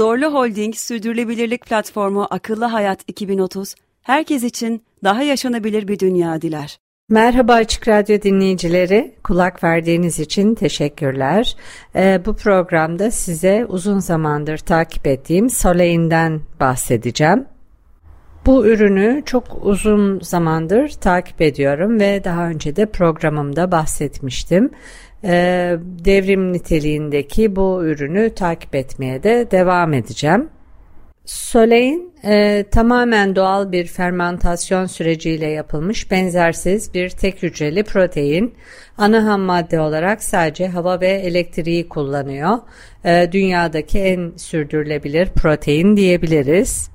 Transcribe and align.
Zorlu 0.00 0.34
Holding 0.34 0.74
Sürdürülebilirlik 0.74 1.66
Platformu 1.66 2.26
Akıllı 2.30 2.64
Hayat 2.64 3.00
2030, 3.06 3.74
herkes 4.02 4.42
için 4.42 4.82
daha 5.04 5.22
yaşanabilir 5.22 5.88
bir 5.88 5.98
dünya 5.98 6.42
diler. 6.42 6.78
Merhaba 7.08 7.52
Açık 7.52 7.88
Radyo 7.88 8.22
dinleyicileri, 8.22 9.14
kulak 9.24 9.64
verdiğiniz 9.64 10.20
için 10.20 10.54
teşekkürler. 10.54 11.56
Ee, 11.94 12.20
bu 12.26 12.36
programda 12.36 13.10
size 13.10 13.66
uzun 13.68 13.98
zamandır 13.98 14.58
takip 14.58 15.06
ettiğim 15.06 15.50
Solein'den 15.50 16.40
bahsedeceğim. 16.60 17.46
Bu 18.46 18.66
ürünü 18.66 19.22
çok 19.26 19.44
uzun 19.62 20.20
zamandır 20.20 20.88
takip 20.88 21.40
ediyorum 21.40 22.00
ve 22.00 22.24
daha 22.24 22.48
önce 22.48 22.76
de 22.76 22.86
programımda 22.86 23.72
bahsetmiştim. 23.72 24.70
Ee, 25.24 25.76
devrim 26.04 26.52
niteliğindeki 26.52 27.56
bu 27.56 27.84
ürünü 27.84 28.34
takip 28.34 28.74
etmeye 28.74 29.22
de 29.22 29.50
devam 29.50 29.92
edeceğim. 29.92 30.48
Solein 31.24 32.12
e, 32.24 32.64
tamamen 32.70 33.36
doğal 33.36 33.72
bir 33.72 33.86
fermentasyon 33.86 34.86
süreciyle 34.86 35.46
yapılmış 35.46 36.10
benzersiz 36.10 36.94
bir 36.94 37.10
tek 37.10 37.42
hücreli 37.42 37.84
protein. 37.84 38.54
Ana 38.98 39.24
ham 39.26 39.40
madde 39.40 39.80
olarak 39.80 40.22
sadece 40.22 40.68
hava 40.68 41.00
ve 41.00 41.08
elektriği 41.08 41.88
kullanıyor. 41.88 42.58
E, 43.04 43.28
dünyadaki 43.32 43.98
en 43.98 44.32
sürdürülebilir 44.36 45.28
protein 45.28 45.96
diyebiliriz. 45.96 46.90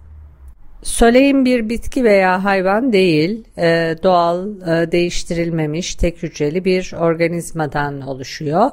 Solein 0.86 1.46
bir 1.46 1.70
bitki 1.70 2.04
veya 2.04 2.44
hayvan 2.44 2.94
değil, 2.94 3.44
e, 3.58 3.96
doğal, 4.04 4.48
e, 4.62 4.92
değiştirilmemiş, 4.92 5.96
tek 5.96 6.24
hücreli 6.24 6.66
bir 6.66 6.94
organizmadan 7.00 8.02
oluşuyor. 8.02 8.72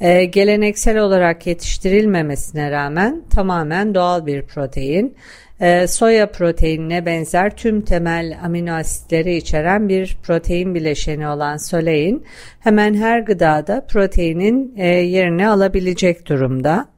E, 0.00 0.24
geleneksel 0.24 0.98
olarak 0.98 1.46
yetiştirilmemesine 1.46 2.70
rağmen 2.70 3.22
tamamen 3.30 3.94
doğal 3.94 4.26
bir 4.26 4.42
protein. 4.42 5.16
Soya 5.86 6.30
proteinine 6.30 7.06
benzer 7.06 7.56
tüm 7.56 7.80
temel 7.80 8.38
amino 8.44 8.72
asitleri 8.72 9.36
içeren 9.36 9.88
bir 9.88 10.16
protein 10.22 10.74
bileşeni 10.74 11.28
olan 11.28 11.56
solein, 11.56 12.24
hemen 12.60 12.94
her 12.94 13.20
gıdada 13.20 13.86
proteinin 13.86 14.76
yerini 15.02 15.48
alabilecek 15.48 16.28
durumda. 16.28 16.93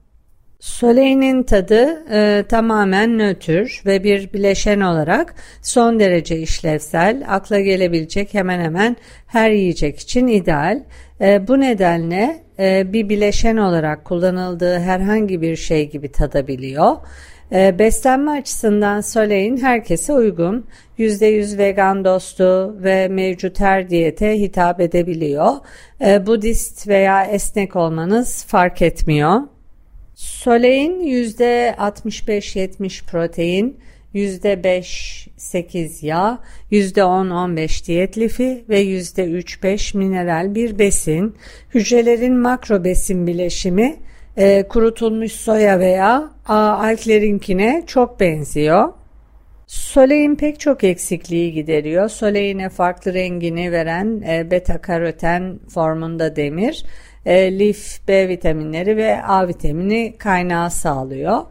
Solein'in 0.61 1.43
tadı 1.43 2.05
e, 2.13 2.45
tamamen 2.49 3.19
nötr 3.19 3.87
ve 3.87 4.05
bir 4.05 4.33
bileşen 4.33 4.81
olarak 4.81 5.35
son 5.63 6.01
derece 6.01 6.39
işlevsel, 6.39 7.25
akla 7.29 7.61
gelebilecek 7.61 8.35
hemen 8.35 8.61
hemen 8.61 8.97
her 9.27 9.51
yiyecek 9.51 9.99
için 9.99 10.27
ideal. 10.27 10.83
E, 11.21 11.49
bu 11.49 11.61
nedenle 11.61 12.43
e, 12.59 12.93
bir 12.93 13.09
bileşen 13.09 13.57
olarak 13.57 14.05
kullanıldığı 14.05 14.79
herhangi 14.79 15.43
bir 15.43 15.57
şey 15.57 15.91
gibi 15.91 16.13
tadabiliyor. 16.13 16.97
E, 17.53 17.79
beslenme 17.79 18.31
açısından 18.31 19.01
Solein 19.01 19.57
herkese 19.57 20.13
uygun. 20.13 20.67
%100 20.99 21.59
vegan 21.59 22.05
dostu 22.05 22.77
ve 22.83 23.09
mevcut 23.09 23.61
her 23.61 23.91
diyete 23.91 24.41
hitap 24.41 24.81
edebiliyor. 24.81 25.53
E, 26.01 26.27
Budist 26.27 26.89
veya 26.89 27.25
esnek 27.25 27.77
olmanız 27.77 28.45
fark 28.45 28.83
etmiyor. 28.83 29.41
Solein 30.17 31.01
%65-70 31.01 33.07
protein, 33.07 33.81
%5-8 34.15 36.07
yağ, 36.07 36.39
%10-15 36.73 37.87
diyet 37.87 38.19
lifi 38.19 38.65
ve 38.69 38.83
%3-5 38.83 39.97
mineral 39.97 40.55
bir 40.55 40.79
besin. 40.79 41.35
Hücrelerin 41.75 42.37
makro 42.37 42.85
besin 42.85 43.27
bileşimi 43.27 43.97
e, 44.37 44.69
kurutulmuş 44.69 45.33
soya 45.33 45.81
veya 45.81 46.31
alklerinkine 46.49 47.85
çok 47.87 48.21
benziyor. 48.21 48.93
Solein 49.67 50.37
pek 50.37 50.61
çok 50.61 50.85
eksikliği 50.85 51.53
gideriyor. 51.53 52.09
Soleine 52.09 52.69
farklı 52.69 53.15
rengini 53.15 53.73
veren 53.73 54.23
e, 54.29 54.51
beta 54.51 54.81
karoten 54.81 55.59
formunda 55.69 56.37
demir 56.37 56.85
e, 57.27 57.59
lif, 57.59 58.09
B 58.09 58.29
vitaminleri 58.29 58.97
ve 58.97 59.23
A 59.23 59.49
vitamini 59.49 60.15
kaynağı 60.19 60.71
sağlıyor. 60.71 61.43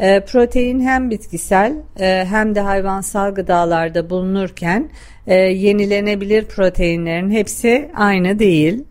E, 0.00 0.20
protein 0.20 0.80
hem 0.80 1.10
bitkisel 1.10 1.76
e, 2.00 2.24
hem 2.28 2.54
de 2.54 2.60
hayvansal 2.60 3.34
gıdalarda 3.34 4.10
bulunurken 4.10 4.90
e, 5.26 5.34
yenilenebilir 5.34 6.44
proteinlerin 6.44 7.30
hepsi 7.30 7.90
aynı 7.94 8.38
değil. 8.38 8.84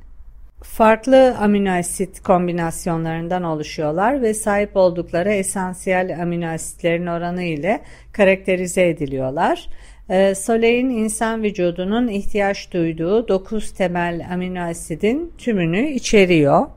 Farklı 0.64 1.38
amino 1.38 1.72
asit 1.72 2.24
kombinasyonlarından 2.24 3.44
oluşuyorlar 3.44 4.22
ve 4.22 4.34
sahip 4.34 4.76
oldukları 4.76 5.32
esansiyel 5.34 6.22
amino 6.22 6.48
asitlerin 6.48 7.08
oranı 7.08 7.44
ile 7.44 7.82
karakterize 8.12 8.88
ediliyorlar. 8.88 9.70
Ee, 10.12 10.36
Solein 10.36 10.90
insan 10.90 11.44
vücudunun 11.44 12.08
ihtiyaç 12.08 12.74
duyduğu 12.74 13.28
9 13.28 13.72
temel 13.72 14.28
amino 14.34 14.60
asidin 14.60 15.34
tümünü 15.38 15.90
içeriyor. 15.90 16.68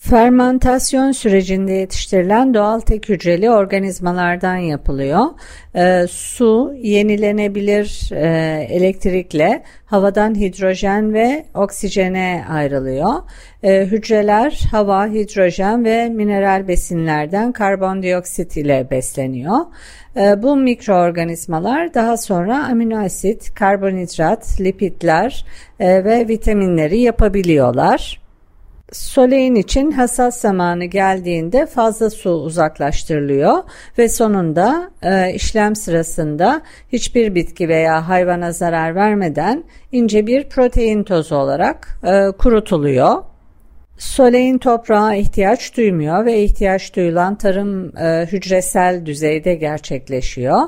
Fermentasyon 0.00 1.12
sürecinde 1.12 1.72
yetiştirilen 1.72 2.54
doğal 2.54 2.80
tek 2.80 3.08
hücreli 3.08 3.50
organizmalardan 3.50 4.56
yapılıyor. 4.56 5.24
E, 5.74 6.06
su 6.10 6.74
yenilenebilir 6.82 8.08
e, 8.12 8.26
elektrikle 8.70 9.62
havadan 9.86 10.34
hidrojen 10.34 11.14
ve 11.14 11.44
oksijene 11.54 12.44
ayrılıyor. 12.50 13.12
E, 13.62 13.86
hücreler 13.86 14.60
hava, 14.70 15.06
hidrojen 15.06 15.84
ve 15.84 16.08
mineral 16.08 16.68
besinlerden 16.68 17.52
karbondioksit 17.52 18.56
ile 18.56 18.90
besleniyor. 18.90 19.58
E, 20.16 20.42
bu 20.42 20.56
mikroorganizmalar 20.56 21.94
daha 21.94 22.16
sonra 22.16 22.66
amino 22.66 23.04
asit, 23.04 23.54
karbonhidrat, 23.54 24.60
lipidler 24.60 25.44
e, 25.80 26.04
ve 26.04 26.28
vitaminleri 26.28 27.00
yapabiliyorlar. 27.00 28.20
Solein 28.92 29.54
için 29.54 29.90
hasas 29.90 30.40
zamanı 30.40 30.84
geldiğinde 30.84 31.66
fazla 31.66 32.10
su 32.10 32.30
uzaklaştırılıyor 32.30 33.62
ve 33.98 34.08
sonunda 34.08 34.90
e, 35.02 35.34
işlem 35.34 35.76
sırasında 35.76 36.62
hiçbir 36.92 37.34
bitki 37.34 37.68
veya 37.68 38.08
hayvana 38.08 38.52
zarar 38.52 38.94
vermeden 38.94 39.64
ince 39.92 40.26
bir 40.26 40.48
protein 40.48 41.02
tozu 41.02 41.36
olarak 41.36 41.98
e, 42.04 42.30
kurutuluyor. 42.38 43.29
Solein 44.00 44.58
toprağa 44.58 45.14
ihtiyaç 45.14 45.76
duymuyor 45.76 46.24
ve 46.24 46.42
ihtiyaç 46.42 46.96
duyulan 46.96 47.38
tarım 47.38 47.96
e, 47.96 48.26
hücresel 48.32 49.06
düzeyde 49.06 49.54
gerçekleşiyor. 49.54 50.60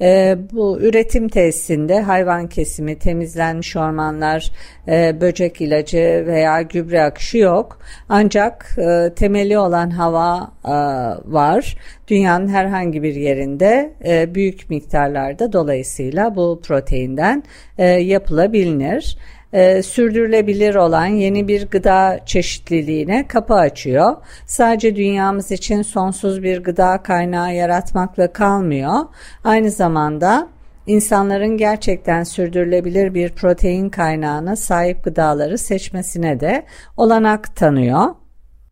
E, 0.00 0.36
bu 0.52 0.80
üretim 0.80 1.28
tesisinde 1.28 2.00
hayvan 2.00 2.48
kesimi, 2.48 2.98
temizlenmiş 2.98 3.76
ormanlar, 3.76 4.52
e, 4.88 5.20
böcek 5.20 5.60
ilacı 5.60 6.24
veya 6.26 6.62
gübre 6.62 7.02
akışı 7.02 7.38
yok. 7.38 7.78
Ancak 8.08 8.76
e, 8.78 9.14
temeli 9.14 9.58
olan 9.58 9.90
hava 9.90 10.52
e, 10.64 10.70
var. 11.32 11.76
Dünyanın 12.08 12.48
herhangi 12.48 13.02
bir 13.02 13.14
yerinde 13.14 13.92
e, 14.04 14.34
büyük 14.34 14.70
miktarlarda 14.70 15.52
dolayısıyla 15.52 16.36
bu 16.36 16.60
proteinden 16.64 17.42
e, 17.78 17.86
yapılabilir 17.86 19.16
e, 19.52 19.82
sürdürülebilir 19.82 20.74
olan 20.74 21.06
yeni 21.06 21.48
bir 21.48 21.66
gıda 21.66 22.20
çeşitliliğine 22.26 23.26
kapı 23.28 23.54
açıyor. 23.54 24.16
Sadece 24.46 24.96
dünyamız 24.96 25.50
için 25.50 25.82
sonsuz 25.82 26.42
bir 26.42 26.64
gıda 26.64 27.02
kaynağı 27.02 27.54
yaratmakla 27.54 28.32
kalmıyor. 28.32 28.94
Aynı 29.44 29.70
zamanda 29.70 30.48
insanların 30.86 31.56
gerçekten 31.56 32.22
sürdürülebilir 32.22 33.14
bir 33.14 33.32
protein 33.32 33.88
kaynağına 33.88 34.56
sahip 34.56 35.04
gıdaları 35.04 35.58
seçmesine 35.58 36.40
de 36.40 36.64
olanak 36.96 37.56
tanıyor. 37.56 38.14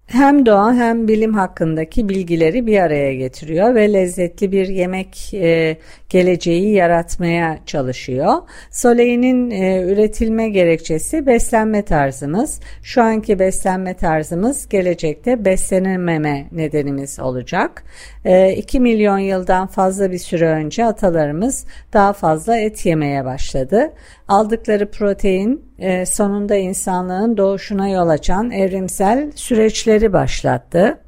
Hem 0.06 0.46
doğa 0.46 0.74
hem 0.74 1.08
bilim 1.08 1.34
hakkındaki 1.34 2.08
bilgileri 2.08 2.66
bir 2.66 2.78
araya 2.78 3.14
getiriyor 3.14 3.74
ve 3.74 3.92
lezzetli 3.92 4.52
bir 4.52 4.68
yemek 4.68 5.34
e, 5.34 5.76
geleceği 6.08 6.72
yaratmaya 6.72 7.58
çalışıyor. 7.66 8.34
Soleil'in 8.70 9.50
e, 9.50 9.82
üretilme 9.82 10.48
gerekçesi 10.48 11.26
beslenme 11.26 11.82
tarzımız. 11.82 12.60
Şu 12.82 13.02
anki 13.02 13.38
beslenme 13.38 13.94
tarzımız 13.94 14.68
gelecekte 14.68 15.44
beslenememe 15.44 16.46
nedenimiz 16.52 17.20
olacak. 17.20 17.84
E, 18.24 18.52
2 18.52 18.80
milyon 18.80 19.18
yıldan 19.18 19.66
fazla 19.66 20.12
bir 20.12 20.18
süre 20.18 20.48
önce 20.48 20.84
atalarımız 20.84 21.66
daha 21.92 22.12
fazla 22.12 22.56
et 22.56 22.86
yemeye 22.86 23.24
başladı. 23.24 23.92
Aldıkları 24.28 24.90
protein 24.90 25.64
e, 25.78 26.06
sonunda 26.06 26.56
insanlığın 26.56 27.36
doğuşuna 27.36 27.88
yol 27.88 28.08
açan 28.08 28.50
evrimsel 28.50 29.32
süreçleri 29.34 30.12
başlattı. 30.12 30.98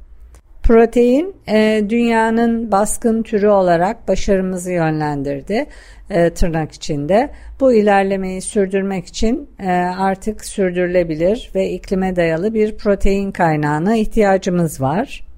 Protein 0.63 1.35
e, 1.47 1.85
dünyanın 1.89 2.71
baskın 2.71 3.23
türü 3.23 3.47
olarak 3.47 4.07
başarımızı 4.07 4.71
yönlendirdi 4.71 5.65
e, 6.09 6.29
tırnak 6.29 6.71
içinde. 6.71 7.29
Bu 7.59 7.73
ilerlemeyi 7.73 8.41
sürdürmek 8.41 9.05
için 9.05 9.49
e, 9.59 9.71
artık 9.97 10.45
sürdürülebilir 10.45 11.51
ve 11.55 11.69
iklime 11.69 12.15
dayalı 12.15 12.53
bir 12.53 12.77
protein 12.77 13.31
kaynağına 13.31 13.95
ihtiyacımız 13.95 14.81
var. 14.81 15.28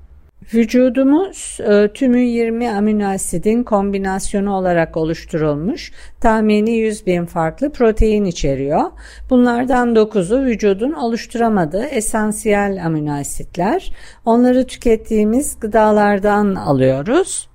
Vücudumuz 0.54 1.58
e, 1.60 1.94
tümü 1.94 2.20
20 2.20 2.70
amino 2.70 3.08
asidin 3.08 3.64
kombinasyonu 3.64 4.54
olarak 4.54 4.98
oluşturulmuş 4.98 5.92
tahmini 6.22 6.72
100 6.72 7.06
bin 7.06 7.26
farklı 7.26 7.72
protein 7.72 8.26
içeriyor. 8.26 8.92
Bunlardan 9.30 9.96
9'u 9.96 10.46
vücudun 10.46 10.94
oluşturamadığı 10.94 11.86
esansiyel 11.86 12.86
amino 12.86 13.14
asitler. 13.14 13.94
Onları 14.26 14.68
tükettiğimiz 14.68 15.60
gıdalardan 15.60 16.56
alıyoruz. 16.56 17.50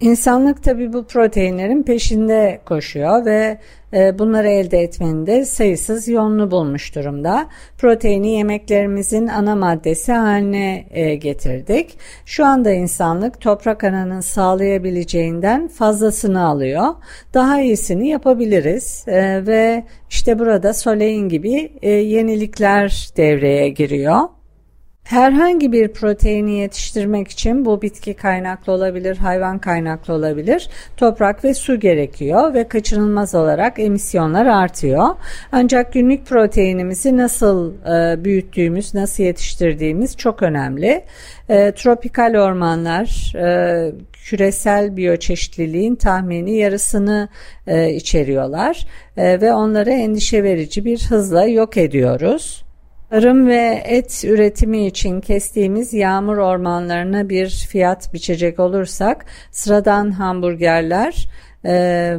İnsanlık 0.00 0.62
tabi 0.62 0.92
bu 0.92 1.04
proteinlerin 1.04 1.82
peşinde 1.82 2.60
koşuyor 2.64 3.24
ve 3.24 3.58
e, 3.94 4.18
bunları 4.18 4.48
elde 4.48 4.78
etmenin 4.78 5.26
de 5.26 5.44
sayısız 5.44 6.08
yolunu 6.08 6.50
bulmuş 6.50 6.94
durumda. 6.94 7.48
Proteini 7.78 8.32
yemeklerimizin 8.32 9.26
ana 9.26 9.56
maddesi 9.56 10.12
haline 10.12 10.86
e, 10.90 11.14
getirdik. 11.14 11.98
Şu 12.26 12.46
anda 12.46 12.70
insanlık 12.70 13.40
toprak 13.40 13.84
ananın 13.84 14.20
sağlayabileceğinden 14.20 15.68
fazlasını 15.68 16.44
alıyor. 16.44 16.86
Daha 17.34 17.60
iyisini 17.60 18.08
yapabiliriz 18.08 19.04
e, 19.08 19.46
ve 19.46 19.84
işte 20.10 20.38
burada 20.38 20.74
Solein 20.74 21.28
gibi 21.28 21.72
yenilikler 21.88 23.08
devreye 23.16 23.68
giriyor. 23.68 24.39
Herhangi 25.04 25.72
bir 25.72 25.88
proteini 25.88 26.52
yetiştirmek 26.52 27.28
için 27.28 27.64
bu 27.64 27.82
bitki 27.82 28.14
kaynaklı 28.14 28.72
olabilir, 28.72 29.16
hayvan 29.16 29.58
kaynaklı 29.58 30.14
olabilir. 30.14 30.68
Toprak 30.96 31.44
ve 31.44 31.54
su 31.54 31.80
gerekiyor 31.80 32.54
ve 32.54 32.68
kaçınılmaz 32.68 33.34
olarak 33.34 33.78
emisyonlar 33.78 34.46
artıyor. 34.46 35.08
Ancak 35.52 35.92
günlük 35.92 36.26
proteinimizi 36.26 37.16
nasıl 37.16 37.74
e, 37.74 38.24
büyüttüğümüz, 38.24 38.94
nasıl 38.94 39.22
yetiştirdiğimiz 39.22 40.16
çok 40.16 40.42
önemli. 40.42 41.04
E, 41.48 41.72
tropikal 41.72 42.34
ormanlar 42.34 43.32
e, 43.36 43.92
küresel 44.12 44.96
biyoçeşitliliğin 44.96 45.94
tahmini 45.96 46.56
yarısını 46.56 47.28
e, 47.66 47.90
içeriyorlar 47.90 48.86
e, 49.16 49.40
ve 49.40 49.52
onları 49.52 49.90
endişe 49.90 50.42
verici 50.42 50.84
bir 50.84 51.06
hızla 51.08 51.44
yok 51.44 51.76
ediyoruz. 51.76 52.64
Tarım 53.10 53.46
ve 53.46 53.82
et 53.84 54.24
üretimi 54.24 54.86
için 54.86 55.20
kestiğimiz 55.20 55.94
yağmur 55.94 56.36
ormanlarına 56.36 57.28
bir 57.28 57.66
fiyat 57.70 58.14
biçecek 58.14 58.60
olursak 58.60 59.24
sıradan 59.50 60.10
hamburgerler 60.10 61.28
e, 61.64 62.16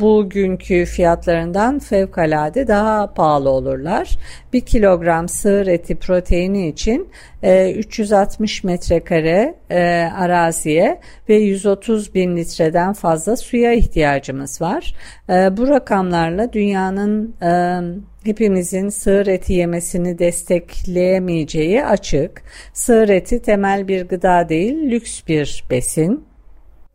bugünkü 0.00 0.84
fiyatlarından 0.84 1.78
fevkalade 1.78 2.68
daha 2.68 3.14
pahalı 3.14 3.50
olurlar. 3.50 4.18
Bir 4.52 4.60
kilogram 4.60 5.28
sığır 5.28 5.66
eti 5.66 5.96
proteini 5.96 6.68
için 6.68 7.08
e, 7.42 7.72
360 7.72 8.64
metrekare 8.64 9.54
e, 9.70 9.80
araziye 10.16 11.00
ve 11.28 11.34
130 11.34 12.14
bin 12.14 12.36
litreden 12.36 12.92
fazla 12.92 13.36
suya 13.36 13.72
ihtiyacımız 13.72 14.60
var. 14.60 14.94
E, 15.28 15.56
bu 15.56 15.68
rakamlarla 15.68 16.52
dünyanın 16.52 17.34
e, 17.42 17.80
hepimizin 18.24 18.88
sığır 18.88 19.26
eti 19.26 19.52
yemesini 19.52 20.18
destekleyemeyeceği 20.18 21.84
açık. 21.84 22.42
Sığır 22.72 23.08
eti 23.08 23.42
temel 23.42 23.88
bir 23.88 24.08
gıda 24.08 24.48
değil, 24.48 24.90
lüks 24.90 25.20
bir 25.28 25.64
besin. 25.70 26.24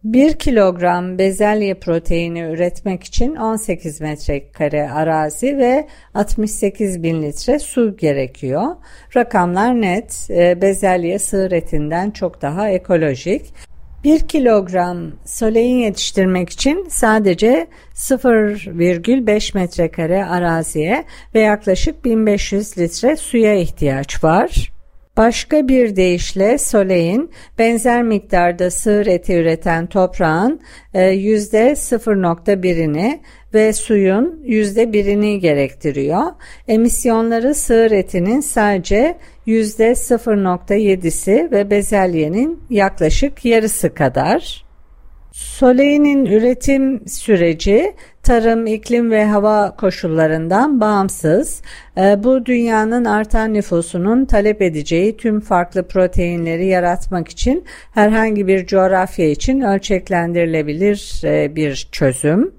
1 0.03 0.33
kilogram 0.33 1.17
bezelye 1.17 1.73
proteini 1.73 2.39
üretmek 2.39 3.03
için 3.03 3.35
18 3.35 4.01
metrekare 4.01 4.91
arazi 4.91 5.57
ve 5.57 5.87
68 6.13 7.03
bin 7.03 7.23
litre 7.23 7.59
su 7.59 7.97
gerekiyor. 7.97 8.65
Rakamlar 9.15 9.81
net, 9.81 10.27
e, 10.29 10.61
bezelye 10.61 11.19
sığır 11.19 11.51
etinden 11.51 12.11
çok 12.11 12.41
daha 12.41 12.69
ekolojik. 12.69 13.53
1 14.04 14.19
kilogram 14.19 15.12
solein 15.25 15.78
yetiştirmek 15.78 16.50
için 16.50 16.88
sadece 16.90 17.68
0,5 17.94 19.57
metrekare 19.57 20.25
araziye 20.25 21.04
ve 21.36 21.40
yaklaşık 21.40 22.06
1500 22.06 22.78
litre 22.78 23.16
suya 23.16 23.54
ihtiyaç 23.54 24.24
var. 24.24 24.72
Başka 25.18 25.68
bir 25.68 25.96
deyişle 25.96 26.57
solein 26.57 27.31
benzer 27.57 28.04
miktarda 28.04 28.72
sığır 28.72 29.06
eti 29.06 29.34
üreten 29.34 29.88
toprağın 29.88 30.60
%0.1'ini 30.94 33.07
e, 33.07 33.19
ve 33.54 33.74
suyun 33.74 34.44
%1'ini 34.46 35.40
gerektiriyor. 35.40 36.24
Emisyonları 36.68 37.56
sığır 37.56 37.92
etinin 37.92 38.40
sadece 38.40 39.18
%0.7'si 39.48 41.51
ve 41.51 41.69
bezelyenin 41.69 42.60
yaklaşık 42.69 43.46
yarısı 43.46 43.94
kadar. 43.94 44.69
Soleil'in 45.31 46.25
üretim 46.25 47.07
süreci 47.07 47.94
tarım, 48.24 48.68
iklim 48.68 49.12
ve 49.12 49.25
hava 49.25 49.75
koşullarından 49.75 50.81
bağımsız. 50.81 51.62
Ee, 51.98 52.24
bu 52.24 52.46
dünyanın 52.46 53.06
artan 53.06 53.54
nüfusunun 53.54 54.25
talep 54.25 54.62
edeceği 54.62 55.18
tüm 55.18 55.40
farklı 55.40 55.88
proteinleri 55.88 56.66
yaratmak 56.66 57.28
için 57.28 57.66
herhangi 57.94 58.48
bir 58.48 58.66
coğrafya 58.66 59.30
için 59.30 59.62
ölçeklendirilebilir 59.62 61.22
e, 61.24 61.56
bir 61.56 61.90
çözüm. 61.92 62.58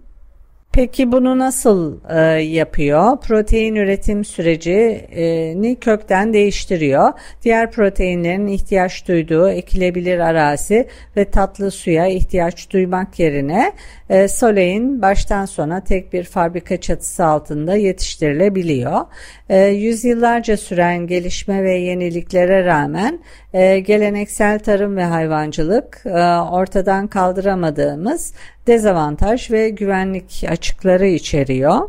Peki 0.73 1.13
bunu 1.13 1.39
nasıl 1.39 1.99
e, 2.11 2.21
yapıyor? 2.43 3.17
Protein 3.21 3.75
üretim 3.75 4.25
sürecini 4.25 5.77
kökten 5.81 6.33
değiştiriyor. 6.33 7.13
Diğer 7.43 7.71
proteinlerin 7.71 8.47
ihtiyaç 8.47 9.09
duyduğu 9.09 9.49
ekilebilir 9.49 10.19
arazi 10.19 10.89
ve 11.17 11.25
tatlı 11.25 11.71
suya 11.71 12.07
ihtiyaç 12.07 12.71
duymak 12.71 13.19
yerine 13.19 13.73
e, 14.11 14.29
Solein 14.29 15.03
baştan 15.03 15.45
sona 15.45 15.85
tek 15.85 16.13
bir 16.13 16.25
fabrika 16.25 16.81
çatısı 16.81 17.25
altında 17.25 17.77
yetiştirilebiliyor. 17.77 19.01
E, 19.49 19.59
yüzyıllarca 19.67 20.57
süren 20.57 21.07
gelişme 21.07 21.65
ve 21.65 21.73
yeniliklere 21.73 22.65
rağmen 22.65 23.21
e, 23.53 23.79
geleneksel 23.79 24.59
tarım 24.59 24.97
ve 24.97 25.05
hayvancılık 25.05 26.03
e, 26.05 26.11
ortadan 26.51 27.07
kaldıramadığımız 27.07 28.33
dezavantaj 28.71 29.51
ve 29.51 29.69
güvenlik 29.69 30.45
açıkları 30.49 31.07
içeriyor. 31.07 31.89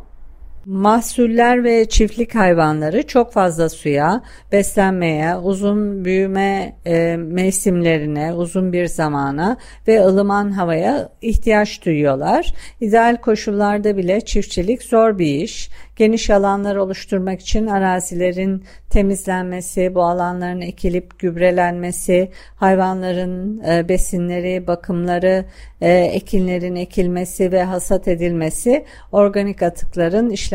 Mahsuller 0.65 1.63
ve 1.63 1.89
çiftlik 1.89 2.35
hayvanları 2.35 3.07
çok 3.07 3.33
fazla 3.33 3.69
suya, 3.69 4.21
beslenmeye, 4.51 5.35
uzun 5.35 6.05
büyüme 6.05 6.75
e, 6.85 7.15
mevsimlerine, 7.17 8.33
uzun 8.33 8.73
bir 8.73 8.87
zamana 8.87 9.57
ve 9.87 10.05
ılıman 10.05 10.51
havaya 10.51 11.09
ihtiyaç 11.21 11.85
duyuyorlar. 11.85 12.53
İdeal 12.81 13.17
koşullarda 13.17 13.97
bile 13.97 14.21
çiftçilik 14.21 14.83
zor 14.83 15.19
bir 15.19 15.35
iş. 15.35 15.69
Geniş 15.95 16.29
alanlar 16.29 16.75
oluşturmak 16.75 17.41
için 17.41 17.67
arazilerin 17.67 18.63
temizlenmesi, 18.89 19.95
bu 19.95 20.03
alanların 20.03 20.61
ekilip 20.61 21.19
gübrelenmesi, 21.19 22.31
hayvanların 22.55 23.61
e, 23.63 23.89
besinleri, 23.89 24.67
bakımları, 24.67 25.45
e, 25.81 25.91
ekinlerin 25.91 26.75
ekilmesi 26.75 27.51
ve 27.51 27.63
hasat 27.63 28.07
edilmesi, 28.07 28.85
organik 29.11 29.63
atıkların 29.63 30.29
işlenmesi 30.29 30.50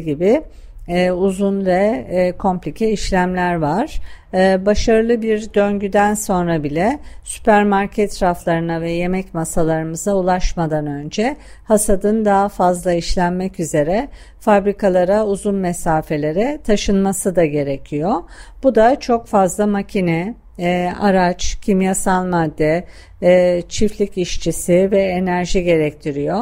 gibi 0.00 0.42
e, 0.88 1.10
uzun 1.10 1.66
ve 1.66 2.06
e, 2.10 2.32
komplike 2.32 2.90
işlemler 2.90 3.54
var. 3.54 4.00
E, 4.34 4.66
başarılı 4.66 5.22
bir 5.22 5.54
döngüden 5.54 6.14
sonra 6.14 6.62
bile 6.62 6.98
süpermarket 7.24 8.22
raflarına 8.22 8.80
ve 8.80 8.90
yemek 8.90 9.34
masalarımıza 9.34 10.14
ulaşmadan 10.14 10.86
önce 10.86 11.36
hasadın 11.64 12.24
daha 12.24 12.48
fazla 12.48 12.92
işlenmek 12.92 13.60
üzere 13.60 14.08
fabrikalara 14.40 15.26
uzun 15.26 15.54
mesafelere 15.54 16.58
taşınması 16.64 17.36
da 17.36 17.44
gerekiyor. 17.44 18.14
Bu 18.62 18.74
da 18.74 19.00
çok 19.00 19.26
fazla 19.26 19.66
makine, 19.66 20.34
e, 20.58 20.92
araç, 21.00 21.58
kimyasal 21.62 22.24
madde, 22.24 22.84
e, 23.22 23.62
çiftlik 23.68 24.18
işçisi 24.18 24.90
ve 24.90 25.02
enerji 25.02 25.64
gerektiriyor. 25.64 26.40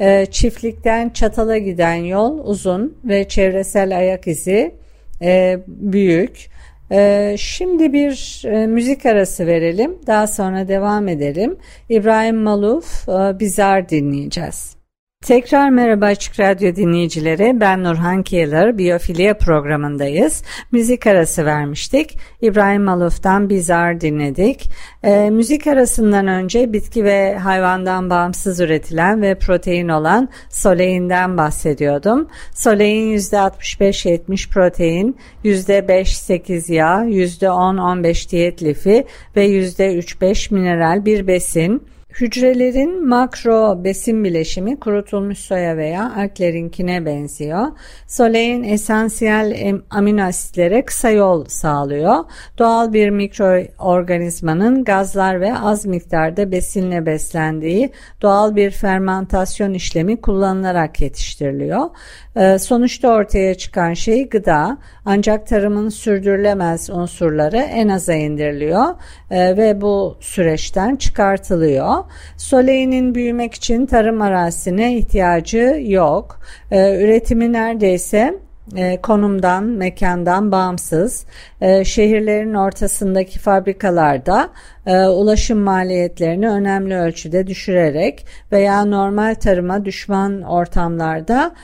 E, 0.00 0.26
çiftlikten 0.26 1.08
çatala 1.08 1.58
giden 1.58 1.94
yol 1.94 2.38
uzun 2.44 2.98
ve 3.04 3.28
çevresel 3.28 3.98
ayak 3.98 4.26
izi 4.26 4.74
e, 5.22 5.58
büyük. 5.66 6.50
E, 6.92 7.34
şimdi 7.38 7.92
bir 7.92 8.42
e, 8.46 8.66
müzik 8.66 9.06
arası 9.06 9.46
verelim. 9.46 9.98
Daha 10.06 10.26
sonra 10.26 10.68
devam 10.68 11.08
edelim. 11.08 11.56
İbrahim 11.88 12.36
Maluf 12.36 13.08
e, 13.08 13.40
Bizar 13.40 13.88
dinleyeceğiz. 13.88 14.83
Tekrar 15.26 15.70
merhaba 15.70 16.06
Açık 16.06 16.40
Radyo 16.40 16.76
dinleyicileri. 16.76 17.60
Ben 17.60 17.84
Nurhan 17.84 18.22
Kiyılar, 18.22 18.78
Biyofilya 18.78 19.38
programındayız. 19.38 20.42
Müzik 20.72 21.06
arası 21.06 21.44
vermiştik. 21.44 22.18
İbrahim 22.42 22.82
Maluf'tan 22.82 23.48
Bizar 23.48 24.00
dinledik. 24.00 24.70
E, 25.02 25.30
müzik 25.30 25.66
arasından 25.66 26.26
önce 26.26 26.72
bitki 26.72 27.04
ve 27.04 27.38
hayvandan 27.38 28.10
bağımsız 28.10 28.60
üretilen 28.60 29.22
ve 29.22 29.34
protein 29.34 29.88
olan 29.88 30.28
soleinden 30.50 31.36
bahsediyordum. 31.36 32.28
Solein 32.54 33.18
%65-70 33.18 34.50
protein, 34.50 35.16
%5-8 35.44 36.72
yağ, 36.72 37.04
%10-15 37.04 38.30
diyet 38.30 38.62
lifi 38.62 39.06
ve 39.36 39.46
%3-5 39.46 40.54
mineral 40.54 41.04
bir 41.04 41.26
besin. 41.26 41.93
Hücrelerin 42.20 43.08
makro 43.08 43.84
besin 43.84 44.24
bileşimi 44.24 44.80
kurutulmuş 44.80 45.38
soya 45.38 45.76
veya 45.76 46.12
alklerinkine 46.16 47.06
benziyor. 47.06 47.66
Solein 48.06 48.62
esansiyel 48.62 49.80
amino 49.90 50.22
asitlere 50.22 50.84
kısa 50.84 51.10
yol 51.10 51.44
sağlıyor. 51.44 52.24
Doğal 52.58 52.92
bir 52.92 53.10
mikroorganizmanın 53.10 54.84
gazlar 54.84 55.40
ve 55.40 55.58
az 55.58 55.86
miktarda 55.86 56.52
besinle 56.52 57.06
beslendiği 57.06 57.90
doğal 58.22 58.56
bir 58.56 58.70
fermentasyon 58.70 59.74
işlemi 59.74 60.20
kullanılarak 60.20 61.00
yetiştiriliyor. 61.00 61.90
Ee, 62.36 62.58
sonuçta 62.58 63.08
ortaya 63.08 63.54
çıkan 63.54 63.94
şey 63.94 64.28
gıda 64.28 64.78
ancak 65.04 65.46
tarımın 65.46 65.88
sürdürülemez 65.88 66.90
unsurları 66.90 67.56
en 67.56 67.88
aza 67.88 68.14
indiriliyor 68.14 68.84
ee, 69.30 69.56
ve 69.56 69.80
bu 69.80 70.16
süreçten 70.20 70.96
çıkartılıyor. 70.96 71.94
Soley'nin 72.36 73.14
büyümek 73.14 73.54
için 73.54 73.86
tarım 73.86 74.22
arazisine 74.22 74.96
ihtiyacı 74.96 75.82
yok. 75.86 76.40
Ee, 76.70 77.04
üretimi 77.04 77.52
neredeyse 77.52 78.38
e, 78.76 79.00
konumdan, 79.00 79.64
mekandan 79.64 80.52
bağımsız 80.52 81.26
e, 81.60 81.84
şehirlerin 81.84 82.54
ortasındaki 82.54 83.38
fabrikalarda 83.38 84.48
e, 84.86 85.06
ulaşım 85.06 85.58
maliyetlerini 85.58 86.48
önemli 86.48 86.96
ölçüde 86.96 87.46
düşürerek 87.46 88.26
veya 88.52 88.84
normal 88.84 89.34
tarıma 89.34 89.84
düşman 89.84 90.42
ortamlarda 90.42 91.54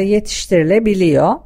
yetiştirilebiliyor. 0.00 1.45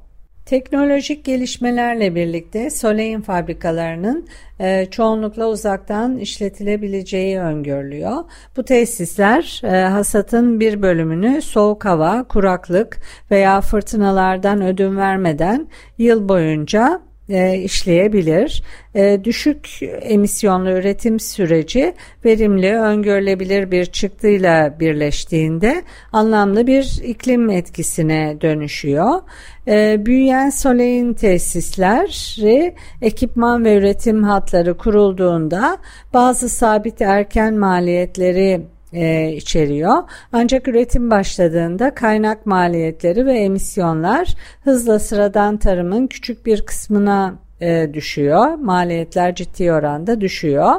Teknolojik 0.50 1.25
gelişmelerle 1.25 2.14
birlikte 2.14 2.71
Solein 2.71 3.21
fabrikalarının 3.21 4.28
e, 4.61 4.87
çoğunlukla 4.90 5.49
uzaktan 5.49 6.19
işletilebileceği 6.19 7.38
öngörülüyor. 7.38 8.25
Bu 8.57 8.62
tesisler 8.64 9.61
e, 9.64 9.88
hasatın 9.88 10.61
bir 10.61 10.83
bölümünü 10.83 11.42
soğuk 11.42 11.85
hava, 11.85 12.25
kuraklık 12.25 13.00
veya 13.30 13.61
fırtınalardan 13.61 14.62
ödün 14.62 14.97
vermeden 14.97 15.69
yıl 15.99 16.28
boyunca 16.28 17.00
e, 17.30 17.58
işleyebilir. 17.58 18.62
E, 18.94 19.25
düşük 19.25 19.68
emisyonlu 20.02 20.70
üretim 20.70 21.20
süreci 21.20 21.94
verimli, 22.25 22.75
öngörülebilir 22.75 23.70
bir 23.70 23.87
çıktıyla 23.87 24.80
birleştiğinde 24.80 25.82
anlamlı 26.12 26.66
bir 26.66 27.00
iklim 27.04 27.50
etkisine 27.50 28.37
dönüşüyor. 28.40 29.20
E, 29.68 30.06
büyüyen 30.06 30.50
Solein 30.50 31.14
tesisleri 31.14 32.75
ekipman 33.02 33.64
ve 33.64 33.76
üretim 33.76 34.22
hatları 34.22 34.76
kurulduğunda 34.76 35.78
bazı 36.14 36.49
sabit 36.49 37.00
erken 37.00 37.54
maliyetleri 37.54 38.60
e, 38.92 39.32
içeriyor. 39.32 40.02
Ancak 40.32 40.68
üretim 40.68 41.11
başladığında 41.11 41.94
kaynak 41.94 42.47
maliyetleri 42.47 43.26
ve 43.26 43.38
emisyonlar 43.38 44.35
hızla 44.64 44.99
sıradan 44.99 45.56
tarımın 45.56 46.06
küçük 46.06 46.47
bir 46.47 46.62
kısmına 46.62 47.35
e, 47.61 47.90
düşüyor. 47.94 48.54
Maliyetler 48.54 49.35
ciddi 49.35 49.73
oranda 49.73 50.20
düşüyor. 50.20 50.73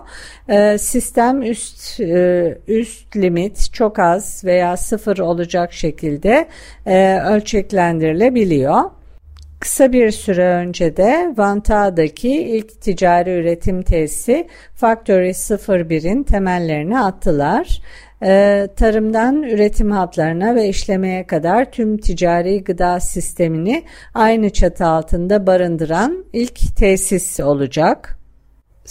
E, 0.49 0.77
sistem 0.77 1.41
üst 1.41 1.99
e, 1.99 2.57
üst 2.67 3.17
limit 3.17 3.73
çok 3.73 3.99
az 3.99 4.41
veya 4.45 4.77
sıfır 4.77 5.17
olacak 5.17 5.73
şekilde 5.73 6.47
e, 6.85 7.19
ölçeklendirilebiliyor. 7.19 8.81
Kısa 9.61 9.91
bir 9.91 10.11
süre 10.11 10.45
önce 10.45 10.97
de 10.97 11.33
Vanta'daki 11.37 12.29
ilk 12.29 12.81
ticari 12.81 13.31
üretim 13.31 13.81
tesisi 13.81 14.47
Factory 14.75 15.29
01'in 15.29 16.23
temellerini 16.23 16.99
attılar. 16.99 17.81
Ee, 18.23 18.67
tarımdan 18.75 19.43
üretim 19.43 19.91
hatlarına 19.91 20.55
ve 20.55 20.67
işlemeye 20.67 21.27
kadar 21.27 21.71
tüm 21.71 21.97
ticari 21.97 22.63
gıda 22.63 22.99
sistemini 22.99 23.83
aynı 24.13 24.49
çatı 24.49 24.85
altında 24.85 25.47
barındıran 25.47 26.25
ilk 26.33 26.77
tesis 26.77 27.39
olacak. 27.39 28.20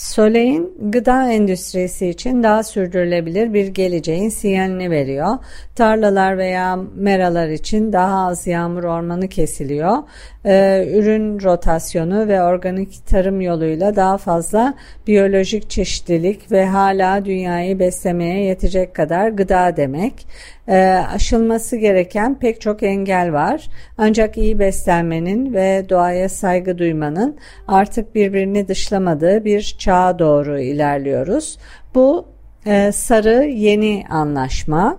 Solein 0.00 0.74
gıda 0.80 1.32
endüstrisi 1.32 2.08
için 2.08 2.42
daha 2.42 2.62
sürdürülebilir 2.62 3.54
bir 3.54 3.66
geleceğin 3.66 4.28
sinyalini 4.28 4.90
veriyor. 4.90 5.38
Tarlalar 5.74 6.38
veya 6.38 6.78
meralar 6.94 7.48
için 7.48 7.92
daha 7.92 8.26
az 8.26 8.46
yağmur 8.46 8.84
ormanı 8.84 9.28
kesiliyor. 9.28 9.96
Ee, 10.44 10.88
ürün 10.94 11.40
rotasyonu 11.42 12.28
ve 12.28 12.42
organik 12.42 13.06
tarım 13.06 13.40
yoluyla 13.40 13.96
daha 13.96 14.18
fazla 14.18 14.74
biyolojik 15.06 15.70
çeşitlilik 15.70 16.52
ve 16.52 16.66
hala 16.66 17.24
dünyayı 17.24 17.78
beslemeye 17.78 18.44
yetecek 18.44 18.94
kadar 18.94 19.28
gıda 19.28 19.76
demek. 19.76 20.26
Ee, 20.70 21.04
aşılması 21.14 21.76
gereken 21.76 22.38
pek 22.38 22.60
çok 22.60 22.82
engel 22.82 23.32
var. 23.32 23.68
Ancak 23.98 24.38
iyi 24.38 24.58
beslenmenin 24.58 25.54
ve 25.54 25.86
doğaya 25.88 26.28
saygı 26.28 26.78
duymanın 26.78 27.38
artık 27.68 28.14
birbirini 28.14 28.68
dışlamadığı 28.68 29.44
bir 29.44 29.76
çağa 29.78 30.18
doğru 30.18 30.60
ilerliyoruz. 30.60 31.58
Bu 31.94 32.28
e, 32.66 32.92
sarı 32.92 33.44
yeni 33.44 34.04
anlaşma. 34.10 34.98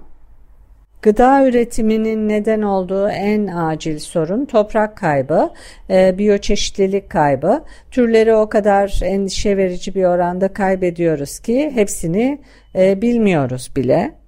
Gıda 1.02 1.48
üretiminin 1.48 2.30
neden 2.30 2.62
olduğu 2.62 3.10
en 3.10 3.48
acil 3.48 4.00
sorun 4.00 4.46
toprak 4.46 4.98
kaybı, 4.98 5.50
e, 5.90 6.18
biyoçeşitlilik 6.18 7.10
kaybı. 7.10 7.64
Türleri 7.92 8.36
o 8.36 8.50
kadar 8.50 9.00
endişe 9.04 9.58
verici 9.58 9.96
bir 9.96 10.04
oranda 10.04 10.54
kaybediyoruz 10.54 11.40
ki 11.40 11.72
hepsini 11.76 12.42
e, 12.76 13.02
bilmiyoruz 13.02 13.72
bile. 13.76 14.21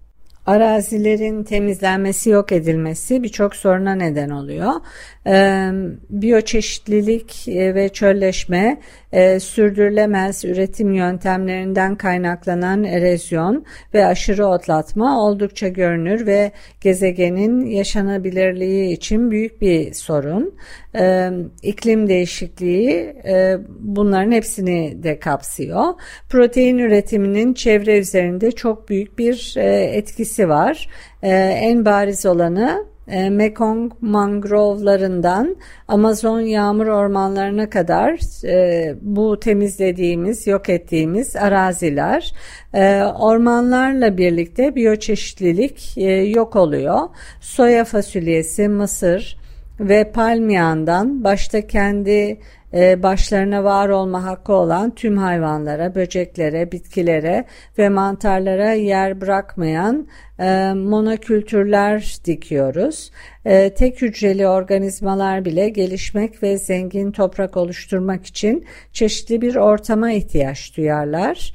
Arazilerin 0.46 1.44
temizlenmesi, 1.44 2.30
yok 2.30 2.52
edilmesi 2.52 3.24
birçok 3.24 3.56
soruna 3.56 3.96
neden 3.96 4.30
oluyor. 4.30 4.72
E, 5.28 5.70
biyoçeşitlilik 6.10 7.44
ve 7.48 7.90
çölleşme 7.90 8.80
e, 9.12 9.40
sürdürülemez 9.40 10.46
üretim 10.46 10.94
yöntemlerinden 10.94 11.96
kaynaklanan 11.96 12.84
erozyon 12.84 13.66
ve 13.94 14.06
aşırı 14.06 14.48
otlatma 14.48 15.22
oldukça 15.22 15.68
görünür 15.68 16.26
ve 16.26 16.52
gezegenin 16.82 17.66
yaşanabilirliği 17.66 18.94
için 18.94 19.32
büyük 19.32 19.62
bir 19.62 19.94
sorun. 19.94 20.56
E, 20.96 21.30
iklim 21.62 22.10
değişikliği 22.10 23.16
e, 23.26 23.58
bunların 23.80 24.32
hepsini 24.32 25.04
de 25.04 25.20
kapsıyor. 25.20 25.94
Protein 26.30 26.78
üretiminin 26.78 27.54
çevre 27.54 28.00
üzerinde 28.00 28.52
çok 28.52 28.90
büyük 28.90 29.18
bir 29.18 29.54
e, 29.58 29.84
etkisi 29.84 30.50
var. 30.50 30.90
E, 31.24 31.30
en 31.62 31.86
bariz 31.86 32.26
olanı 32.26 32.93
e, 33.08 33.30
Mekong 33.30 33.94
mangrovlarından 34.02 35.56
Amazon 35.88 36.40
yağmur 36.40 36.88
ormanlarına 36.88 37.70
kadar 37.70 38.44
e, 38.48 38.96
bu 39.02 39.40
temizlediğimiz, 39.40 40.48
yok 40.48 40.70
ettiğimiz 40.70 41.36
araziler 41.36 42.34
e, 42.74 43.04
ormanlarla 43.04 44.18
birlikte 44.18 44.76
biyoçeşitlilik 44.76 45.98
e, 45.98 46.12
yok 46.12 46.56
oluyor. 46.56 47.00
Soya 47.42 47.86
fasulyesi, 47.86 48.68
mısır, 48.68 49.44
ve 49.80 50.12
palm 50.12 50.50
yağından 50.50 51.24
başta 51.24 51.68
kendi 51.68 52.40
başlarına 52.74 53.64
var 53.64 53.90
olma 53.90 54.24
hakkı 54.24 54.54
olan 54.54 54.96
tüm 54.96 55.18
hayvanlara, 55.18 55.96
böceklere, 55.96 56.72
bitkilere 56.72 57.46
ve 57.78 57.90
mantarlara 57.90 58.74
yer 58.74 59.22
bırakmayan 59.22 60.08
e, 60.40 60.74
monokültürler 60.74 62.18
dikiyoruz. 62.26 63.12
E, 63.46 63.74
tek 63.74 64.02
hücreli 64.02 64.48
organizmalar 64.48 65.46
bile 65.46 65.70
gelişmek 65.70 66.44
ve 66.44 66.58
zengin 66.58 67.12
toprak 67.12 67.58
oluşturmak 67.58 68.26
için 68.26 68.66
çeşitli 68.94 69.42
bir 69.42 69.56
ortama 69.56 70.12
ihtiyaç 70.12 70.78
duyarlar. 70.78 71.54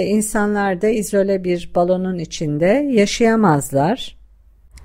İnsanlar 0.00 0.82
da 0.82 0.88
izole 0.88 1.44
bir 1.44 1.70
balonun 1.74 2.18
içinde 2.18 2.88
yaşayamazlar. 2.90 4.19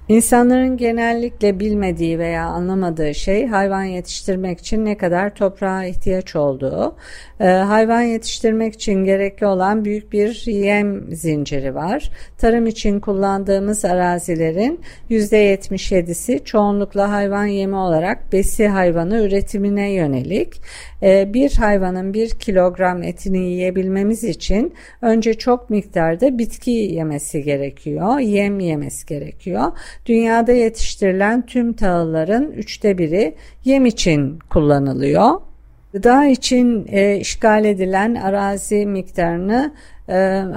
İnsanların 0.09 0.77
genellikle 0.77 1.59
bilmediği 1.59 2.19
veya 2.19 2.45
anlamadığı 2.45 3.15
şey 3.15 3.47
hayvan 3.47 3.83
yetiştirmek 3.83 4.59
için 4.59 4.85
ne 4.85 4.97
kadar 4.97 5.35
toprağa 5.35 5.85
ihtiyaç 5.85 6.35
olduğu. 6.35 6.95
Ee, 7.39 7.45
hayvan 7.45 8.01
yetiştirmek 8.01 8.73
için 8.73 8.93
gerekli 8.93 9.45
olan 9.45 9.85
büyük 9.85 10.11
bir 10.13 10.45
yem 10.47 11.15
zinciri 11.15 11.75
var. 11.75 12.09
Tarım 12.37 12.67
için 12.67 12.99
kullandığımız 12.99 13.85
arazilerin 13.85 14.79
%77'si 15.09 16.43
çoğunlukla 16.43 17.11
hayvan 17.11 17.45
yemi 17.45 17.75
olarak 17.75 18.33
besi 18.33 18.67
hayvanı 18.67 19.17
üretimine 19.17 19.91
yönelik. 19.91 20.61
Ee, 21.03 21.33
bir 21.33 21.53
hayvanın 21.53 22.13
bir 22.13 22.29
kilogram 22.29 23.03
etini 23.03 23.39
yiyebilmemiz 23.39 24.23
için 24.23 24.73
önce 25.01 25.33
çok 25.33 25.69
miktarda 25.69 26.37
bitki 26.37 26.71
yemesi 26.71 27.43
gerekiyor, 27.43 28.19
yem 28.19 28.59
yemesi 28.59 29.05
gerekiyor. 29.05 29.71
Dünyada 30.05 30.51
yetiştirilen 30.51 31.45
tüm 31.45 31.73
tahılların 31.73 32.51
üçte 32.51 32.97
biri 32.97 33.35
yem 33.65 33.85
için 33.85 34.39
kullanılıyor. 34.49 35.41
Gıda 35.93 36.25
için 36.25 36.87
e, 36.91 37.15
işgal 37.15 37.65
edilen 37.65 38.15
arazi 38.15 38.85
miktarını 38.85 39.73
e, 40.09 40.13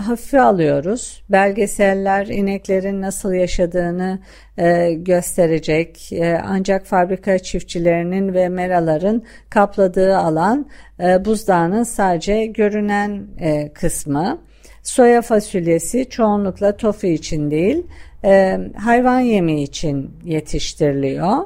hafife 0.07 0.41
alıyoruz. 0.41 1.23
Belgeseller 1.31 2.27
ineklerin 2.27 3.03
nasıl 3.03 3.33
yaşadığını 3.33 4.19
e, 4.59 4.93
gösterecek. 4.93 6.13
E, 6.13 6.41
ancak 6.47 6.87
fabrika 6.87 7.39
çiftçilerinin 7.39 8.35
ve 8.35 8.49
meraların 8.49 9.23
kapladığı 9.51 10.17
alan 10.17 10.67
e, 11.01 11.25
buzdağının 11.25 11.83
sadece 11.83 12.47
görünen 12.47 13.27
e, 13.41 13.73
kısmı. 13.73 14.39
Soya 14.83 15.23
fasulyesi 15.23 16.09
çoğunlukla 16.09 16.77
tofu 16.77 17.07
için 17.07 17.51
değil, 17.51 17.87
e, 18.25 18.59
hayvan 18.77 19.21
yemi 19.21 19.63
için 19.63 20.11
yetiştiriliyor. 20.25 21.37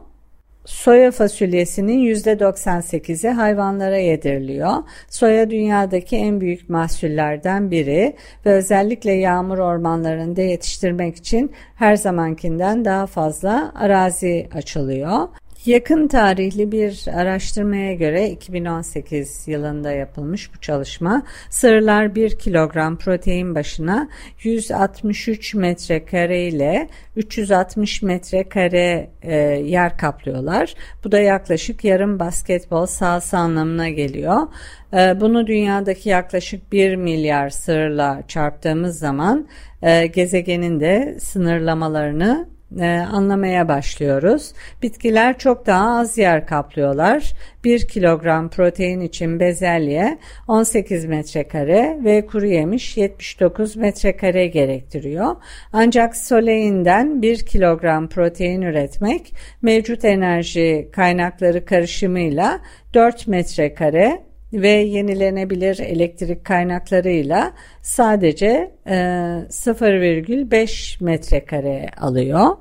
Soya 0.64 1.10
fasulyesinin 1.10 2.14
%98'i 2.14 3.30
hayvanlara 3.30 3.98
yediriliyor. 3.98 4.72
Soya 5.08 5.50
dünyadaki 5.50 6.16
en 6.16 6.40
büyük 6.40 6.68
mahsullerden 6.68 7.70
biri 7.70 8.16
ve 8.46 8.52
özellikle 8.52 9.12
yağmur 9.12 9.58
ormanlarında 9.58 10.42
yetiştirmek 10.42 11.16
için 11.16 11.52
her 11.76 11.96
zamankinden 11.96 12.84
daha 12.84 13.06
fazla 13.06 13.72
arazi 13.74 14.48
açılıyor. 14.54 15.28
Yakın 15.66 16.08
tarihli 16.08 16.72
bir 16.72 17.04
araştırmaya 17.14 17.94
göre 17.94 18.30
2018 18.30 19.48
yılında 19.48 19.92
yapılmış 19.92 20.54
bu 20.54 20.60
çalışma 20.60 21.22
sığırlar 21.50 22.14
1 22.14 22.38
kilogram 22.38 22.98
protein 22.98 23.54
başına 23.54 24.08
163 24.42 25.54
metrekare 25.54 26.42
ile 26.48 26.88
360 27.16 28.02
metrekare 28.02 29.10
e, 29.22 29.34
yer 29.64 29.98
kaplıyorlar. 29.98 30.74
Bu 31.04 31.12
da 31.12 31.20
yaklaşık 31.20 31.84
yarım 31.84 32.18
basketbol 32.18 32.86
sahası 32.86 33.38
anlamına 33.38 33.88
geliyor. 33.88 34.48
E, 34.92 35.20
bunu 35.20 35.46
dünyadaki 35.46 36.08
yaklaşık 36.08 36.72
1 36.72 36.96
milyar 36.96 37.50
sığırla 37.50 38.22
çarptığımız 38.28 38.98
zaman 38.98 39.48
e, 39.82 40.06
gezegenin 40.06 40.80
de 40.80 41.16
sınırlamalarını 41.20 42.52
e, 42.80 42.86
anlamaya 43.12 43.68
başlıyoruz. 43.68 44.52
Bitkiler 44.82 45.38
çok 45.38 45.66
daha 45.66 45.98
az 45.98 46.18
yer 46.18 46.46
kaplıyorlar. 46.46 47.32
1 47.64 47.88
kilogram 47.88 48.50
protein 48.50 49.00
için 49.00 49.40
bezelye 49.40 50.18
18 50.48 51.04
metrekare 51.04 51.98
ve 52.04 52.26
kuru 52.26 52.46
yemiş 52.46 52.96
79 52.96 53.76
metrekare 53.76 54.46
gerektiriyor. 54.46 55.36
Ancak 55.72 56.16
soleinden 56.16 57.22
1 57.22 57.46
kilogram 57.46 58.08
protein 58.08 58.62
üretmek 58.62 59.34
mevcut 59.62 60.04
enerji 60.04 60.88
kaynakları 60.92 61.64
karışımıyla 61.64 62.60
4 62.94 63.26
metrekare 63.26 64.31
ve 64.52 64.68
yenilenebilir 64.68 65.78
elektrik 65.78 66.44
kaynaklarıyla 66.44 67.52
sadece 67.82 68.70
e, 68.86 68.92
0,5 68.92 71.04
metrekare 71.04 71.86
alıyor. 72.00 72.56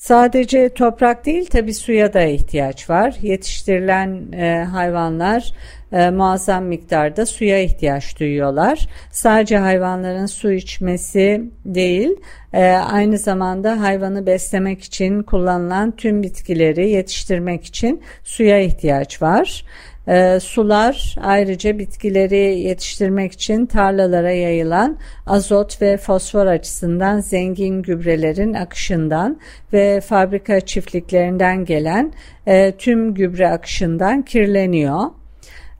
Sadece 0.00 0.68
toprak 0.68 1.26
değil 1.26 1.46
tabi 1.46 1.74
suya 1.74 2.12
da 2.12 2.22
ihtiyaç 2.22 2.90
var. 2.90 3.14
Yetiştirilen 3.22 4.32
e, 4.32 4.64
hayvanlar 4.64 5.52
e, 5.92 6.10
muazzam 6.10 6.64
miktarda 6.64 7.26
suya 7.26 7.62
ihtiyaç 7.62 8.20
duyuyorlar. 8.20 8.88
Sadece 9.12 9.58
hayvanların 9.58 10.26
su 10.26 10.52
içmesi 10.52 11.42
değil 11.64 12.10
e, 12.52 12.64
aynı 12.72 13.18
zamanda 13.18 13.80
hayvanı 13.80 14.26
beslemek 14.26 14.82
için 14.82 15.22
kullanılan 15.22 15.96
tüm 15.96 16.22
bitkileri 16.22 16.90
yetiştirmek 16.90 17.64
için 17.64 18.02
suya 18.24 18.60
ihtiyaç 18.60 19.22
var. 19.22 19.64
E, 20.08 20.40
sular 20.40 21.16
ayrıca 21.22 21.78
bitkileri 21.78 22.58
yetiştirmek 22.58 23.32
için 23.32 23.66
tarlalara 23.66 24.30
yayılan 24.30 24.96
azot 25.26 25.82
ve 25.82 25.96
fosfor 25.96 26.46
açısından 26.46 27.20
zengin 27.20 27.82
gübrelerin 27.82 28.54
akışından 28.54 29.40
ve 29.72 30.00
fabrika 30.00 30.60
çiftliklerinden 30.60 31.64
gelen 31.64 32.12
e, 32.46 32.72
tüm 32.78 33.14
gübre 33.14 33.48
akışından 33.48 34.22
kirleniyor. 34.22 35.00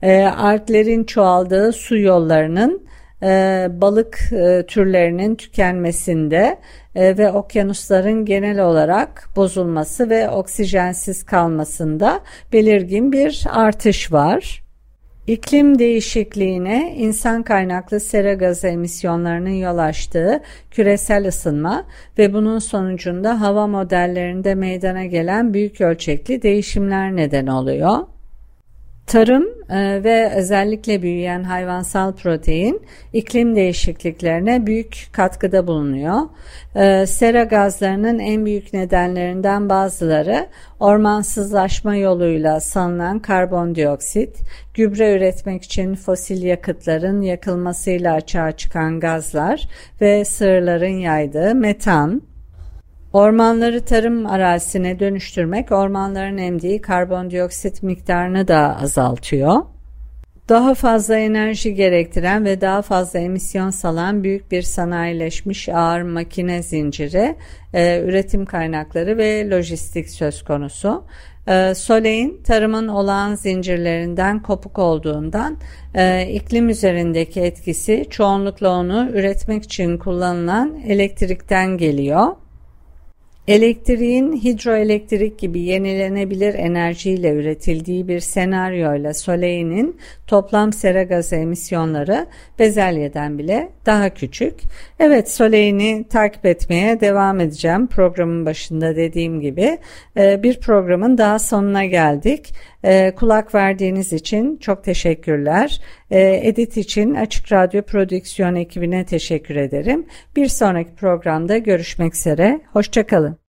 E, 0.01 0.23
artlerin 0.23 1.03
çoğaldığı 1.03 1.71
su 1.71 1.97
yollarının 1.97 2.81
e, 3.23 3.67
balık 3.71 4.19
e, 4.31 4.65
türlerinin 4.67 5.35
tükenmesinde 5.35 6.59
e, 6.95 7.17
ve 7.17 7.31
okyanusların 7.31 8.25
genel 8.25 8.59
olarak 8.59 9.29
bozulması 9.35 10.09
ve 10.09 10.29
oksijensiz 10.29 11.23
kalmasında 11.25 12.19
belirgin 12.53 13.11
bir 13.11 13.43
artış 13.49 14.11
var. 14.11 14.63
İklim 15.27 15.79
değişikliğine 15.79 16.95
insan 16.97 17.43
kaynaklı 17.43 17.99
sera 17.99 18.33
gazı 18.33 18.67
emisyonlarının 18.67 19.49
yol 19.49 19.77
açtığı 19.77 20.41
küresel 20.71 21.27
ısınma 21.27 21.85
ve 22.17 22.33
bunun 22.33 22.59
sonucunda 22.59 23.41
hava 23.41 23.67
modellerinde 23.67 24.55
meydana 24.55 25.05
gelen 25.05 25.53
büyük 25.53 25.81
ölçekli 25.81 26.41
değişimler 26.41 27.15
neden 27.15 27.47
oluyor. 27.47 27.97
Tarım 29.07 29.45
e, 29.69 30.03
ve 30.03 30.31
özellikle 30.35 31.01
büyüyen 31.01 31.43
hayvansal 31.43 32.13
protein 32.13 32.81
iklim 33.13 33.55
değişikliklerine 33.55 34.65
büyük 34.65 35.07
katkıda 35.11 35.67
bulunuyor. 35.67 36.19
E, 36.75 37.05
sera 37.05 37.43
gazlarının 37.43 38.19
en 38.19 38.45
büyük 38.45 38.73
nedenlerinden 38.73 39.69
bazıları 39.69 40.47
ormansızlaşma 40.79 41.95
yoluyla 41.95 42.59
salınan 42.59 43.19
karbondioksit, 43.19 44.37
gübre 44.73 45.15
üretmek 45.15 45.63
için 45.63 45.95
fosil 45.95 46.43
yakıtların 46.43 47.21
yakılmasıyla 47.21 48.13
açığa 48.13 48.51
çıkan 48.51 48.99
gazlar 48.99 49.67
ve 50.01 50.25
sığırların 50.25 50.99
yaydığı 50.99 51.55
metan, 51.55 52.21
Ormanları 53.13 53.85
tarım 53.85 54.25
arazisine 54.25 54.99
dönüştürmek 54.99 55.71
ormanların 55.71 56.37
emdiği 56.37 56.81
karbondioksit 56.81 57.83
miktarını 57.83 58.47
da 58.47 58.77
azaltıyor. 58.81 59.55
Daha 60.49 60.73
fazla 60.73 61.17
enerji 61.17 61.75
gerektiren 61.75 62.45
ve 62.45 62.61
daha 62.61 62.81
fazla 62.81 63.19
emisyon 63.19 63.69
salan 63.69 64.23
büyük 64.23 64.51
bir 64.51 64.61
sanayileşmiş 64.61 65.69
ağır 65.69 66.01
makine 66.01 66.63
zinciri, 66.63 67.35
e, 67.73 68.01
üretim 68.01 68.45
kaynakları 68.45 69.17
ve 69.17 69.49
lojistik 69.49 70.09
söz 70.09 70.43
konusu. 70.43 71.03
E, 71.47 71.75
Soleil'in 71.75 72.43
tarımın 72.43 72.87
olağan 72.87 73.35
zincirlerinden 73.35 74.41
kopuk 74.41 74.79
olduğundan 74.79 75.57
e, 75.95 76.27
iklim 76.27 76.69
üzerindeki 76.69 77.41
etkisi 77.41 78.05
çoğunlukla 78.09 78.69
onu 78.69 79.09
üretmek 79.13 79.63
için 79.63 79.97
kullanılan 79.97 80.79
elektrikten 80.87 81.77
geliyor. 81.77 82.27
Elektriğin 83.47 84.33
hidroelektrik 84.33 85.39
gibi 85.39 85.61
yenilenebilir 85.61 86.53
enerjiyle 86.53 87.29
üretildiği 87.29 88.07
bir 88.07 88.19
senaryoyla 88.19 89.13
Soleil'in 89.13 89.97
toplam 90.27 90.73
sera 90.73 91.03
gazı 91.03 91.35
emisyonları 91.35 92.27
bezelyeden 92.59 93.37
bile 93.37 93.69
daha 93.85 94.09
küçük. 94.09 94.59
Evet 94.99 95.31
Soleil'i 95.31 96.07
takip 96.07 96.45
etmeye 96.45 96.99
devam 97.01 97.39
edeceğim. 97.39 97.87
Programın 97.87 98.45
başında 98.45 98.95
dediğim 98.95 99.41
gibi 99.41 99.77
e, 100.17 100.43
bir 100.43 100.59
programın 100.59 101.17
daha 101.17 101.39
sonuna 101.39 101.85
geldik. 101.85 102.53
E, 102.83 103.15
kulak 103.15 103.55
verdiğiniz 103.55 104.13
için 104.13 104.57
çok 104.57 104.83
teşekkürler. 104.83 105.81
E, 106.11 106.41
edit 106.47 106.77
için 106.77 107.15
Açık 107.15 107.51
Radyo 107.51 107.81
Prodüksiyon 107.81 108.55
ekibine 108.55 109.05
teşekkür 109.05 109.55
ederim. 109.55 110.05
Bir 110.35 110.47
sonraki 110.47 110.95
programda 110.95 111.57
görüşmek 111.57 112.15
üzere. 112.15 112.61
Hoşçakalın. 112.73 113.37